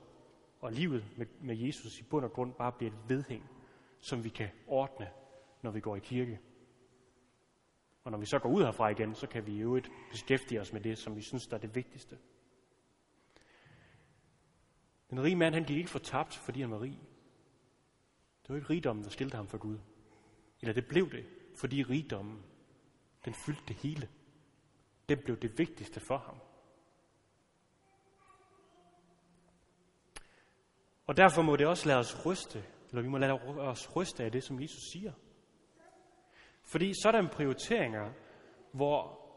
og 0.61 0.73
livet 0.73 1.05
med, 1.17 1.27
med 1.41 1.57
Jesus 1.57 1.99
i 2.01 2.03
bund 2.03 2.25
og 2.25 2.33
grund 2.33 2.55
bare 2.55 2.73
bliver 2.73 2.93
et 2.93 3.09
vedhæng, 3.09 3.51
som 3.99 4.25
vi 4.25 4.29
kan 4.29 4.49
ordne, 4.67 5.11
når 5.63 5.71
vi 5.71 5.81
går 5.81 5.97
i 5.97 6.01
kirke. 6.01 6.41
Og 8.05 8.11
når 8.11 8.19
vi 8.19 8.27
så 8.27 8.39
går 8.39 8.49
ud 8.49 8.63
herfra 8.63 8.89
igen, 8.89 9.15
så 9.15 9.27
kan 9.27 9.47
vi 9.47 9.53
i 9.53 9.61
øvrigt 9.61 9.91
beskæftige 10.11 10.61
os 10.61 10.73
med 10.73 10.81
det, 10.81 10.99
som 10.99 11.17
vi 11.17 11.23
synes, 11.23 11.47
der 11.47 11.57
er 11.57 11.61
det 11.61 11.75
vigtigste. 11.75 12.19
Den 15.11 15.23
rige 15.23 15.37
mand, 15.37 15.55
han 15.55 15.65
gik 15.65 15.77
ikke 15.77 15.91
fortabt, 15.91 16.37
fordi 16.37 16.61
han 16.61 16.71
var 16.71 16.81
rig. 16.81 16.99
Det 18.43 18.49
var 18.49 18.57
ikke 18.57 18.71
rigdommen, 18.71 19.05
der 19.05 19.11
skilte 19.11 19.37
ham 19.37 19.49
fra 19.49 19.59
Gud. 19.59 19.79
Eller 20.61 20.75
det 20.75 20.89
blev 20.89 21.11
det, 21.11 21.27
fordi 21.61 21.83
rigdommen, 21.83 22.43
den 23.25 23.35
fyldte 23.47 23.63
det 23.69 23.77
hele. 23.77 24.09
Den 25.09 25.19
blev 25.25 25.37
det 25.37 25.59
vigtigste 25.59 26.01
for 26.01 26.19
ham. 26.19 26.41
Og 31.07 31.17
derfor 31.17 31.43
må 31.43 31.57
det 31.57 31.67
også 31.67 31.89
lade 31.89 31.99
os 31.99 32.27
ryste, 32.27 32.65
eller 32.91 33.03
vi 33.03 33.09
må 33.09 33.19
lade 33.19 33.33
os 33.59 33.97
ryste 33.97 34.25
af 34.25 34.33
det, 34.33 34.45
som 34.45 34.61
Jesus 34.61 34.83
siger. 34.93 35.13
Fordi 36.65 36.93
sådanne 37.03 37.29
prioriteringer, 37.29 38.13
hvor 38.73 39.29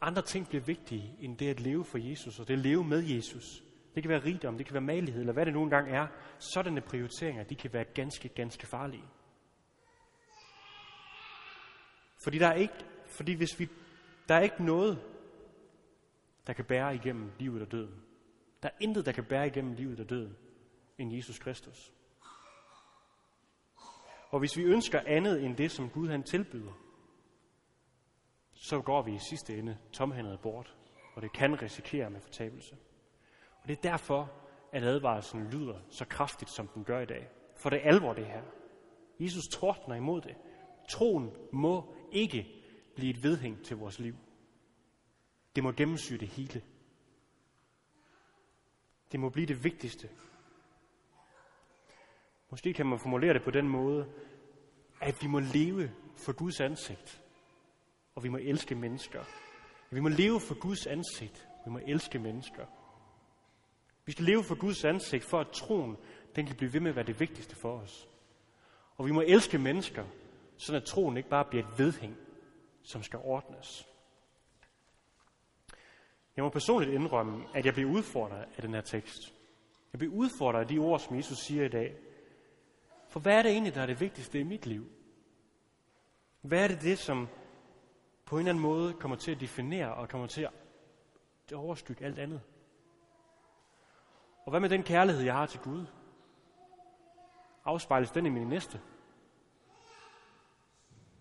andre 0.00 0.22
ting 0.22 0.48
bliver 0.48 0.64
vigtige 0.64 1.16
end 1.20 1.38
det 1.38 1.48
at 1.48 1.60
leve 1.60 1.84
for 1.84 1.98
Jesus, 1.98 2.40
og 2.40 2.48
det 2.48 2.54
at 2.54 2.60
leve 2.60 2.84
med 2.84 3.02
Jesus, 3.02 3.62
det 3.94 4.02
kan 4.02 4.10
være 4.10 4.24
rigdom, 4.24 4.56
det 4.56 4.66
kan 4.66 4.74
være 4.74 4.82
malighed, 4.82 5.20
eller 5.20 5.32
hvad 5.32 5.46
det 5.46 5.54
nu 5.54 5.62
engang 5.62 5.90
er, 5.90 6.06
sådanne 6.38 6.80
prioriteringer, 6.80 7.44
de 7.44 7.54
kan 7.54 7.72
være 7.72 7.84
ganske, 7.84 8.28
ganske 8.28 8.66
farlige. 8.66 9.04
Fordi 12.24 12.38
der 12.38 12.46
er 12.46 12.54
ikke, 12.54 12.84
fordi 13.06 13.32
hvis 13.32 13.58
vi, 13.58 13.68
der 14.28 14.34
er 14.34 14.40
ikke 14.40 14.64
noget, 14.64 15.02
der 16.46 16.52
kan 16.52 16.64
bære 16.64 16.94
igennem 16.94 17.32
livet 17.38 17.62
og 17.62 17.72
døden. 17.72 18.02
Der 18.62 18.68
er 18.68 18.72
intet, 18.80 19.06
der 19.06 19.12
kan 19.12 19.24
bære 19.24 19.46
igennem 19.46 19.72
livet 19.72 20.00
og 20.00 20.10
døden 20.10 20.36
end 20.98 21.12
Jesus 21.12 21.38
Kristus. 21.38 21.92
Og 24.30 24.38
hvis 24.38 24.56
vi 24.56 24.62
ønsker 24.62 25.00
andet 25.06 25.44
end 25.44 25.56
det, 25.56 25.70
som 25.70 25.90
Gud 25.90 26.08
han 26.08 26.22
tilbyder, 26.22 26.72
så 28.52 28.80
går 28.80 29.02
vi 29.02 29.14
i 29.14 29.18
sidste 29.18 29.58
ende 29.58 29.78
tomhændet 29.92 30.40
bort, 30.40 30.76
og 31.14 31.22
det 31.22 31.32
kan 31.32 31.62
risikere 31.62 32.10
med 32.10 32.20
fortabelse. 32.20 32.76
Og 33.62 33.68
det 33.68 33.78
er 33.78 33.90
derfor, 33.90 34.32
at 34.72 34.82
advarslen 34.82 35.50
lyder 35.50 35.80
så 35.90 36.04
kraftigt, 36.04 36.50
som 36.50 36.68
den 36.68 36.84
gør 36.84 37.00
i 37.00 37.06
dag. 37.06 37.28
For 37.56 37.70
det 37.70 37.78
er 37.78 37.88
alvor 37.88 38.12
det 38.12 38.26
her. 38.26 38.42
Jesus 39.20 39.44
tordner 39.52 39.94
imod 39.94 40.20
det. 40.20 40.36
Troen 40.88 41.30
må 41.52 41.94
ikke 42.12 42.46
blive 42.96 43.10
et 43.10 43.22
vedhæng 43.22 43.64
til 43.64 43.76
vores 43.76 43.98
liv. 43.98 44.14
Det 45.56 45.62
må 45.62 45.72
gennemsyre 45.72 46.18
det 46.18 46.28
hele. 46.28 46.62
Det 49.12 49.20
må 49.20 49.28
blive 49.28 49.46
det 49.46 49.64
vigtigste 49.64 50.08
Måske 52.52 52.72
kan 52.72 52.86
man 52.86 52.98
formulere 52.98 53.34
det 53.34 53.42
på 53.42 53.50
den 53.50 53.68
måde, 53.68 54.06
at 55.00 55.22
vi 55.22 55.26
må 55.26 55.38
leve 55.38 55.90
for 56.16 56.32
Guds 56.32 56.60
ansigt, 56.60 57.22
og 58.14 58.24
vi 58.24 58.28
må 58.28 58.36
elske 58.36 58.74
mennesker. 58.74 59.24
Vi 59.90 60.00
må 60.00 60.08
leve 60.08 60.40
for 60.40 60.54
Guds 60.58 60.86
ansigt, 60.86 61.48
vi 61.64 61.70
må 61.70 61.80
elske 61.86 62.18
mennesker. 62.18 62.66
Vi 64.04 64.12
skal 64.12 64.24
leve 64.24 64.44
for 64.44 64.54
Guds 64.54 64.84
ansigt, 64.84 65.24
for 65.24 65.40
at 65.40 65.48
troen 65.48 65.96
den 66.36 66.46
kan 66.46 66.56
blive 66.56 66.72
ved 66.72 66.80
med 66.80 66.90
at 66.90 66.96
være 66.96 67.06
det 67.06 67.20
vigtigste 67.20 67.56
for 67.56 67.78
os. 67.78 68.08
Og 68.96 69.06
vi 69.06 69.12
må 69.12 69.20
elske 69.20 69.58
mennesker, 69.58 70.04
sådan 70.56 70.82
at 70.82 70.86
troen 70.86 71.16
ikke 71.16 71.28
bare 71.28 71.44
bliver 71.44 71.68
et 71.68 71.78
vedhæng, 71.78 72.16
som 72.82 73.02
skal 73.02 73.18
ordnes. 73.22 73.88
Jeg 76.36 76.44
må 76.44 76.50
personligt 76.50 76.92
indrømme, 76.92 77.44
at 77.54 77.66
jeg 77.66 77.74
bliver 77.74 77.90
udfordret 77.90 78.44
af 78.56 78.62
den 78.62 78.74
her 78.74 78.80
tekst. 78.80 79.34
Jeg 79.92 79.98
bliver 79.98 80.14
udfordret 80.14 80.60
af 80.60 80.66
de 80.66 80.78
ord, 80.78 81.00
som 81.00 81.16
Jesus 81.16 81.38
siger 81.38 81.64
i 81.64 81.68
dag. 81.68 81.96
For 83.08 83.20
hvad 83.20 83.38
er 83.38 83.42
det 83.42 83.52
egentlig, 83.52 83.74
der 83.74 83.82
er 83.82 83.86
det 83.86 84.00
vigtigste 84.00 84.40
i 84.40 84.42
mit 84.42 84.66
liv? 84.66 84.86
Hvad 86.40 86.64
er 86.64 86.68
det 86.68 86.82
det, 86.82 86.98
som 86.98 87.28
på 88.24 88.36
en 88.36 88.40
eller 88.40 88.50
anden 88.50 88.62
måde 88.62 88.94
kommer 88.94 89.16
til 89.16 89.30
at 89.30 89.40
definere 89.40 89.94
og 89.94 90.08
kommer 90.08 90.26
til 90.26 90.42
at 90.42 91.52
overskygge 91.52 92.04
alt 92.04 92.18
andet? 92.18 92.40
Og 94.44 94.50
hvad 94.50 94.60
med 94.60 94.68
den 94.68 94.82
kærlighed, 94.82 95.22
jeg 95.22 95.34
har 95.34 95.46
til 95.46 95.60
Gud? 95.60 95.86
Afspejles 97.64 98.10
den 98.10 98.26
i 98.26 98.30
min 98.30 98.48
næste? 98.48 98.80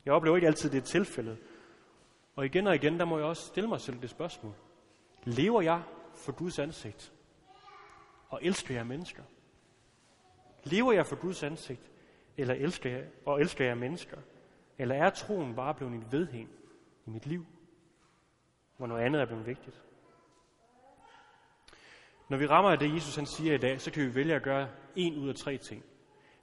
Jeg 0.05 0.13
oplever 0.13 0.36
ikke 0.36 0.48
altid, 0.48 0.70
det 0.70 0.77
er 0.77 0.86
tilfældet. 0.86 1.38
Og 2.36 2.46
igen 2.46 2.67
og 2.67 2.75
igen, 2.75 3.00
der 3.00 3.05
må 3.05 3.17
jeg 3.17 3.27
også 3.27 3.48
stille 3.48 3.70
mig 3.70 3.81
selv 3.81 4.01
det 4.01 4.10
spørgsmål. 4.10 4.53
Lever 5.24 5.62
jeg 5.62 5.84
for 6.15 6.31
Guds 6.31 6.60
ansigt? 6.60 7.13
Og 8.29 8.39
elsker 8.43 8.75
jeg 8.75 8.88
mennesker? 8.88 9.24
Lever 10.63 10.91
jeg 10.91 11.05
for 11.05 11.15
Guds 11.15 11.43
ansigt, 11.43 11.91
eller 12.38 12.53
elsker 12.53 12.89
jeg, 12.89 13.08
og 13.25 13.41
elsker 13.41 13.65
jeg 13.65 13.77
mennesker? 13.77 14.17
Eller 14.77 14.96
er 14.96 15.10
troen 15.10 15.55
bare 15.55 15.74
blevet 15.74 15.93
en 15.93 16.12
vedhæng 16.12 16.50
i 17.05 17.10
mit 17.10 17.25
liv, 17.25 17.46
hvor 18.77 18.88
noget 18.88 19.03
andet 19.03 19.22
er 19.22 19.25
blevet 19.25 19.46
vigtigt? 19.46 19.84
Når 22.29 22.38
vi 22.38 22.48
rammer 22.48 22.72
af 22.72 22.79
det, 22.79 22.96
Jesus 22.96 23.15
han 23.15 23.25
siger 23.25 23.53
i 23.53 23.58
dag, 23.58 23.81
så 23.81 23.91
kan 23.91 24.03
vi 24.03 24.15
vælge 24.15 24.36
at 24.36 24.43
gøre 24.43 24.70
en 24.96 25.17
ud 25.17 25.29
af 25.29 25.36
tre 25.36 25.58
ting. 25.58 25.84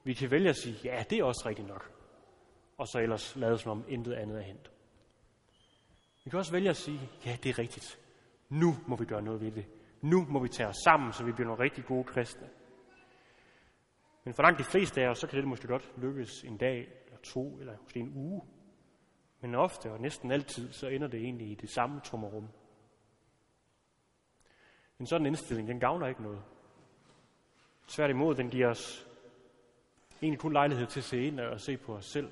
Vi 0.04 0.14
kan 0.14 0.30
vælge 0.30 0.48
at 0.48 0.56
sige, 0.56 0.76
ja, 0.84 1.04
det 1.10 1.18
er 1.18 1.24
også 1.24 1.42
rigtigt 1.46 1.68
nok. 1.68 1.97
Og 2.78 2.88
så 2.88 2.98
ellers 2.98 3.36
lade 3.36 3.58
som 3.58 3.70
om 3.70 3.84
intet 3.88 4.12
andet 4.12 4.38
er 4.38 4.42
hent. 4.42 4.70
Vi 6.24 6.30
kan 6.30 6.38
også 6.38 6.52
vælge 6.52 6.70
at 6.70 6.76
sige, 6.76 7.00
ja, 7.26 7.36
det 7.42 7.50
er 7.50 7.58
rigtigt. 7.58 7.98
Nu 8.48 8.76
må 8.86 8.96
vi 8.96 9.04
gøre 9.04 9.22
noget 9.22 9.40
ved 9.40 9.52
det. 9.52 9.66
Nu 10.00 10.24
må 10.28 10.38
vi 10.38 10.48
tage 10.48 10.68
os 10.68 10.76
sammen, 10.84 11.12
så 11.12 11.24
vi 11.24 11.32
bliver 11.32 11.46
nogle 11.46 11.62
rigtig 11.62 11.84
gode 11.84 12.04
kristne. 12.04 12.48
Men 14.24 14.34
for 14.34 14.42
langt 14.42 14.58
de 14.58 14.64
fleste 14.64 15.02
af 15.02 15.08
os, 15.08 15.18
så 15.18 15.26
kan 15.26 15.38
det 15.38 15.48
måske 15.48 15.66
godt 15.66 15.92
lykkes 15.96 16.44
en 16.44 16.56
dag, 16.56 16.78
eller 17.06 17.18
to, 17.22 17.58
eller 17.60 17.76
måske 17.82 18.00
en 18.00 18.12
uge. 18.14 18.42
Men 19.40 19.54
ofte 19.54 19.92
og 19.92 20.00
næsten 20.00 20.30
altid, 20.30 20.72
så 20.72 20.88
ender 20.88 21.08
det 21.08 21.20
egentlig 21.20 21.50
i 21.50 21.54
det 21.54 21.70
samme 21.70 22.00
tommerum. 22.00 22.48
En 25.00 25.06
sådan 25.06 25.26
indstilling, 25.26 25.68
den 25.68 25.80
gavner 25.80 26.06
ikke 26.06 26.22
noget. 26.22 26.42
Tværtimod, 27.88 28.34
den 28.34 28.50
giver 28.50 28.68
os 28.68 29.08
egentlig 30.22 30.40
kun 30.40 30.52
lejlighed 30.52 30.86
til 30.86 31.00
at 31.00 31.04
se 31.04 31.22
ind 31.22 31.40
og 31.40 31.60
se 31.60 31.76
på 31.76 31.96
os 31.96 32.06
selv, 32.06 32.30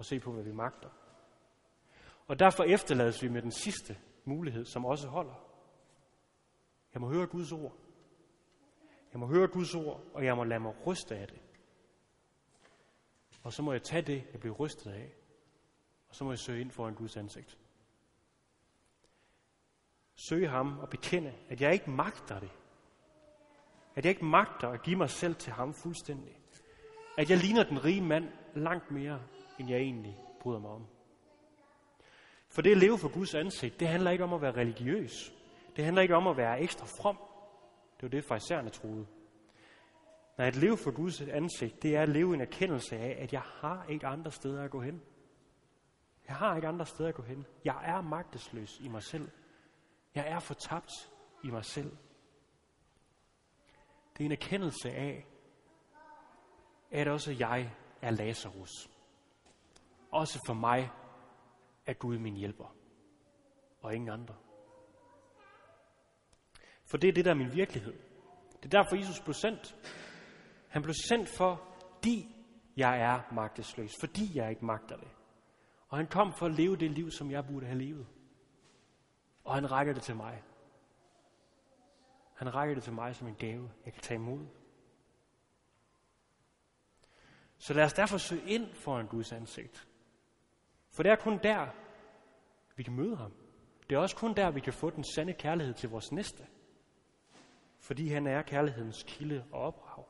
og 0.00 0.06
se 0.06 0.20
på, 0.20 0.32
hvad 0.32 0.44
vi 0.44 0.52
magter. 0.52 0.88
Og 2.26 2.38
derfor 2.38 2.64
efterlades 2.64 3.22
vi 3.22 3.28
med 3.28 3.42
den 3.42 3.52
sidste 3.52 3.98
mulighed, 4.24 4.64
som 4.64 4.84
også 4.84 5.08
holder. 5.08 5.46
Jeg 6.94 7.00
må 7.00 7.08
høre 7.08 7.26
Guds 7.26 7.52
ord. 7.52 7.76
Jeg 9.12 9.20
må 9.20 9.26
høre 9.26 9.48
Guds 9.48 9.74
ord, 9.74 10.00
og 10.14 10.24
jeg 10.24 10.36
må 10.36 10.44
lade 10.44 10.60
mig 10.60 10.86
ryste 10.86 11.16
af 11.16 11.28
det. 11.28 11.40
Og 13.42 13.52
så 13.52 13.62
må 13.62 13.72
jeg 13.72 13.82
tage 13.82 14.02
det, 14.02 14.24
jeg 14.32 14.40
bliver 14.40 14.54
rystet 14.54 14.90
af. 14.90 15.12
Og 16.08 16.14
så 16.14 16.24
må 16.24 16.30
jeg 16.30 16.38
søge 16.38 16.60
ind 16.60 16.70
foran 16.70 16.94
Guds 16.94 17.16
ansigt. 17.16 17.58
Søge 20.14 20.48
ham 20.48 20.78
og 20.78 20.88
bekende, 20.88 21.34
at 21.48 21.60
jeg 21.60 21.72
ikke 21.72 21.90
magter 21.90 22.40
det. 22.40 22.50
At 23.94 24.04
jeg 24.04 24.10
ikke 24.10 24.24
magter 24.24 24.68
at 24.68 24.82
give 24.82 24.96
mig 24.96 25.10
selv 25.10 25.34
til 25.34 25.52
ham 25.52 25.74
fuldstændig. 25.74 26.36
At 27.18 27.30
jeg 27.30 27.38
ligner 27.38 27.64
den 27.64 27.84
rige 27.84 28.02
mand 28.02 28.28
langt 28.54 28.90
mere, 28.90 29.22
end 29.60 29.70
jeg 29.70 29.78
egentlig 29.78 30.18
bryder 30.40 30.58
mig 30.58 30.70
om. 30.70 30.86
For 32.48 32.62
det 32.62 32.70
at 32.70 32.78
leve 32.78 32.98
for 32.98 33.08
Guds 33.08 33.34
ansigt, 33.34 33.80
det 33.80 33.88
handler 33.88 34.10
ikke 34.10 34.24
om 34.24 34.32
at 34.32 34.42
være 34.42 34.56
religiøs. 34.56 35.32
Det 35.76 35.84
handler 35.84 36.02
ikke 36.02 36.16
om 36.16 36.26
at 36.26 36.36
være 36.36 36.60
ekstra 36.60 36.86
from. 36.86 37.16
Det 37.96 38.02
var 38.02 38.08
det, 38.08 38.24
farisæerne 38.24 38.70
troede. 38.70 39.06
Nej, 40.38 40.46
at 40.46 40.56
leve 40.56 40.76
for 40.76 40.90
Guds 40.90 41.20
ansigt, 41.20 41.82
det 41.82 41.96
er 41.96 42.02
at 42.02 42.08
leve 42.08 42.30
i 42.30 42.34
en 42.34 42.40
erkendelse 42.40 42.96
af, 42.96 43.22
at 43.22 43.32
jeg 43.32 43.40
har 43.40 43.86
ikke 43.88 44.06
andre 44.06 44.30
steder 44.30 44.62
at 44.62 44.70
gå 44.70 44.80
hen. 44.80 45.02
Jeg 46.28 46.36
har 46.36 46.56
ikke 46.56 46.68
andre 46.68 46.86
steder 46.86 47.08
at 47.08 47.14
gå 47.14 47.22
hen. 47.22 47.46
Jeg 47.64 47.82
er 47.84 48.00
magtesløs 48.00 48.80
i 48.80 48.88
mig 48.88 49.02
selv. 49.02 49.28
Jeg 50.14 50.28
er 50.28 50.38
fortabt 50.38 50.92
i 51.44 51.50
mig 51.50 51.64
selv. 51.64 51.96
Det 54.12 54.24
er 54.24 54.26
en 54.26 54.32
erkendelse 54.32 54.90
af, 54.90 55.26
at 56.90 57.08
også 57.08 57.36
jeg 57.38 57.70
er 58.02 58.10
Lazarus. 58.10 58.90
Også 60.10 60.42
for 60.46 60.54
mig 60.54 60.90
er 61.86 61.92
Gud 61.92 62.18
min 62.18 62.36
hjælper, 62.36 62.76
og 63.82 63.94
ingen 63.94 64.10
andre. 64.10 64.34
For 66.84 66.96
det 66.96 67.08
er 67.08 67.12
det, 67.12 67.24
der 67.24 67.30
er 67.30 67.34
min 67.34 67.52
virkelighed. 67.52 67.92
Det 68.62 68.74
er 68.74 68.82
derfor, 68.82 68.96
Jesus 68.96 69.20
blev 69.20 69.34
sendt. 69.34 69.76
Han 70.68 70.82
blev 70.82 70.94
sendt 71.08 71.28
for, 71.28 71.70
fordi 71.94 72.36
jeg 72.76 73.00
er 73.00 73.34
magtesløs, 73.34 73.90
fordi 74.00 74.38
jeg 74.38 74.50
ikke 74.50 74.64
magter 74.64 74.96
det. 74.96 75.08
Og 75.88 75.98
han 75.98 76.06
kom 76.06 76.32
for 76.32 76.46
at 76.46 76.52
leve 76.52 76.76
det 76.76 76.90
liv, 76.90 77.10
som 77.10 77.30
jeg 77.30 77.46
burde 77.46 77.66
have 77.66 77.78
levet. 77.78 78.06
Og 79.44 79.54
han 79.54 79.70
rækker 79.70 79.92
det 79.92 80.02
til 80.02 80.16
mig. 80.16 80.42
Han 82.34 82.54
rækker 82.54 82.74
det 82.74 82.84
til 82.84 82.92
mig 82.92 83.16
som 83.16 83.28
en 83.28 83.34
gave, 83.34 83.70
jeg 83.84 83.92
kan 83.92 84.02
tage 84.02 84.20
imod. 84.20 84.46
Så 87.58 87.74
lad 87.74 87.84
os 87.84 87.92
derfor 87.92 88.18
søge 88.18 88.42
ind 88.46 88.74
foran 88.74 89.06
Guds 89.06 89.32
ansigt. 89.32 89.89
For 90.90 91.02
det 91.02 91.12
er 91.12 91.16
kun 91.16 91.38
der, 91.42 91.66
vi 92.76 92.82
kan 92.82 92.96
møde 92.96 93.16
ham. 93.16 93.32
Det 93.88 93.96
er 93.96 94.00
også 94.00 94.16
kun 94.16 94.34
der, 94.34 94.50
vi 94.50 94.60
kan 94.60 94.72
få 94.72 94.90
den 94.90 95.04
sande 95.04 95.32
kærlighed 95.32 95.74
til 95.74 95.88
vores 95.88 96.12
næste. 96.12 96.46
Fordi 97.78 98.08
han 98.08 98.26
er 98.26 98.42
kærlighedens 98.42 99.04
kilde 99.08 99.44
og 99.52 99.60
ophav. 99.60 100.08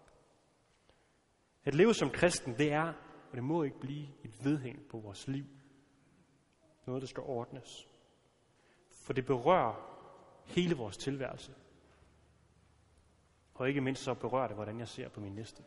At 1.64 1.74
leve 1.74 1.94
som 1.94 2.10
kristen, 2.10 2.58
det 2.58 2.72
er, 2.72 2.92
og 3.30 3.36
det 3.36 3.44
må 3.44 3.62
ikke 3.62 3.80
blive 3.80 4.08
et 4.24 4.44
vedhæng 4.44 4.88
på 4.90 4.98
vores 4.98 5.28
liv. 5.28 5.44
Noget, 6.86 7.02
der 7.02 7.08
skal 7.08 7.22
ordnes. 7.22 7.88
For 8.90 9.12
det 9.12 9.26
berører 9.26 9.90
hele 10.46 10.74
vores 10.74 10.96
tilværelse. 10.96 11.54
Og 13.54 13.68
ikke 13.68 13.80
mindst 13.80 14.02
så 14.02 14.14
berører 14.14 14.46
det, 14.46 14.56
hvordan 14.56 14.78
jeg 14.78 14.88
ser 14.88 15.08
på 15.08 15.20
min 15.20 15.34
næste. 15.34 15.64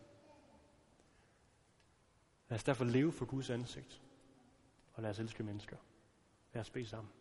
Lad 2.49 2.55
os 2.55 2.63
derfor 2.63 2.85
leve 2.85 3.11
for 3.11 3.25
Guds 3.25 3.49
ansigt. 3.49 4.01
Og 4.93 5.03
lad 5.03 5.09
os 5.09 5.19
elske 5.19 5.43
mennesker. 5.43 5.77
Lad 6.53 6.61
os 6.61 6.69
bede 6.69 6.85
sammen. 6.85 7.13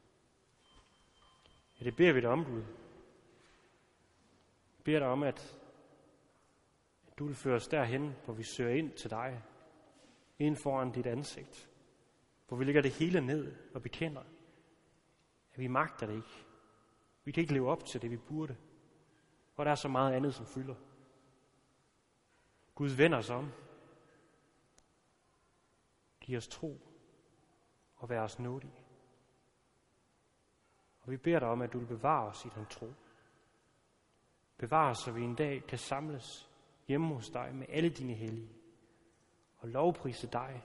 Ja, 1.80 1.84
det 1.84 1.96
beder 1.96 2.12
vi 2.12 2.20
dig 2.20 2.28
om, 2.28 2.44
Gud. 2.44 2.62
Jeg 4.76 4.84
beder 4.84 4.98
dig 4.98 5.08
om, 5.08 5.22
at 5.22 5.60
du 7.18 7.26
vil 7.26 7.34
føre 7.34 7.56
os 7.56 7.68
derhen, 7.68 8.12
hvor 8.24 8.34
vi 8.34 8.42
søger 8.42 8.74
ind 8.74 8.92
til 8.92 9.10
dig, 9.10 9.42
ind 10.38 10.56
foran 10.56 10.92
dit 10.92 11.06
ansigt, 11.06 11.70
hvor 12.48 12.56
vi 12.56 12.64
lægger 12.64 12.82
det 12.82 12.90
hele 12.90 13.20
ned 13.20 13.56
og 13.74 13.82
bekender, 13.82 14.22
at 15.52 15.58
vi 15.58 15.66
magter 15.66 16.06
det 16.06 16.14
ikke. 16.14 16.46
Vi 17.24 17.32
kan 17.32 17.40
ikke 17.40 17.52
leve 17.52 17.70
op 17.70 17.84
til 17.84 18.02
det, 18.02 18.10
vi 18.10 18.16
burde. 18.16 18.56
Og 19.56 19.64
der 19.64 19.70
er 19.70 19.74
så 19.74 19.88
meget 19.88 20.12
andet, 20.12 20.34
som 20.34 20.46
fylder. 20.46 20.74
Gud 22.74 22.88
vender 22.88 23.18
os 23.18 23.30
om. 23.30 23.52
Giv 26.20 26.36
os 26.36 26.48
tro 26.48 26.91
og 28.02 28.08
være 28.08 28.22
os 28.22 28.38
nådige. 28.38 28.84
Og 31.00 31.10
vi 31.10 31.16
beder 31.16 31.38
dig 31.38 31.48
om, 31.48 31.62
at 31.62 31.72
du 31.72 31.78
vil 31.78 31.86
bevare 31.86 32.28
os 32.28 32.44
i 32.44 32.48
den 32.54 32.66
tro. 32.66 32.92
Bevar 34.56 34.90
os, 34.90 34.98
så 34.98 35.12
vi 35.12 35.22
en 35.22 35.34
dag 35.34 35.66
kan 35.66 35.78
samles 35.78 36.50
hjemme 36.88 37.14
hos 37.14 37.28
dig 37.28 37.54
med 37.54 37.66
alle 37.68 37.90
dine 37.90 38.14
hellige 38.14 38.52
og 39.58 39.68
lovprise 39.68 40.26
dig 40.26 40.64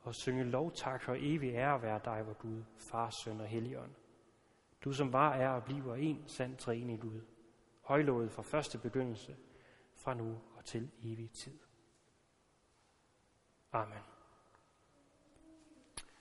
og 0.00 0.14
synge 0.14 0.44
lovtak 0.44 1.08
og 1.08 1.16
evig 1.20 1.54
ære 1.54 1.82
være 1.82 2.00
dig, 2.04 2.22
hvor 2.22 2.34
Gud, 2.34 2.64
Far, 2.76 3.10
Søn 3.10 3.40
og 3.40 3.46
Helligånd. 3.46 3.94
Du 4.84 4.92
som 4.92 5.12
var, 5.12 5.34
er 5.34 5.48
og 5.48 5.64
bliver 5.64 5.94
en 5.94 6.28
sand 6.28 6.56
træen 6.56 6.90
i 6.90 6.96
Gud, 6.96 7.20
højlovet 7.82 8.32
fra 8.32 8.42
første 8.42 8.78
begyndelse, 8.78 9.36
fra 9.94 10.14
nu 10.14 10.40
og 10.56 10.64
til 10.64 10.90
evig 11.02 11.30
tid. 11.30 11.58
Amen. 13.72 14.17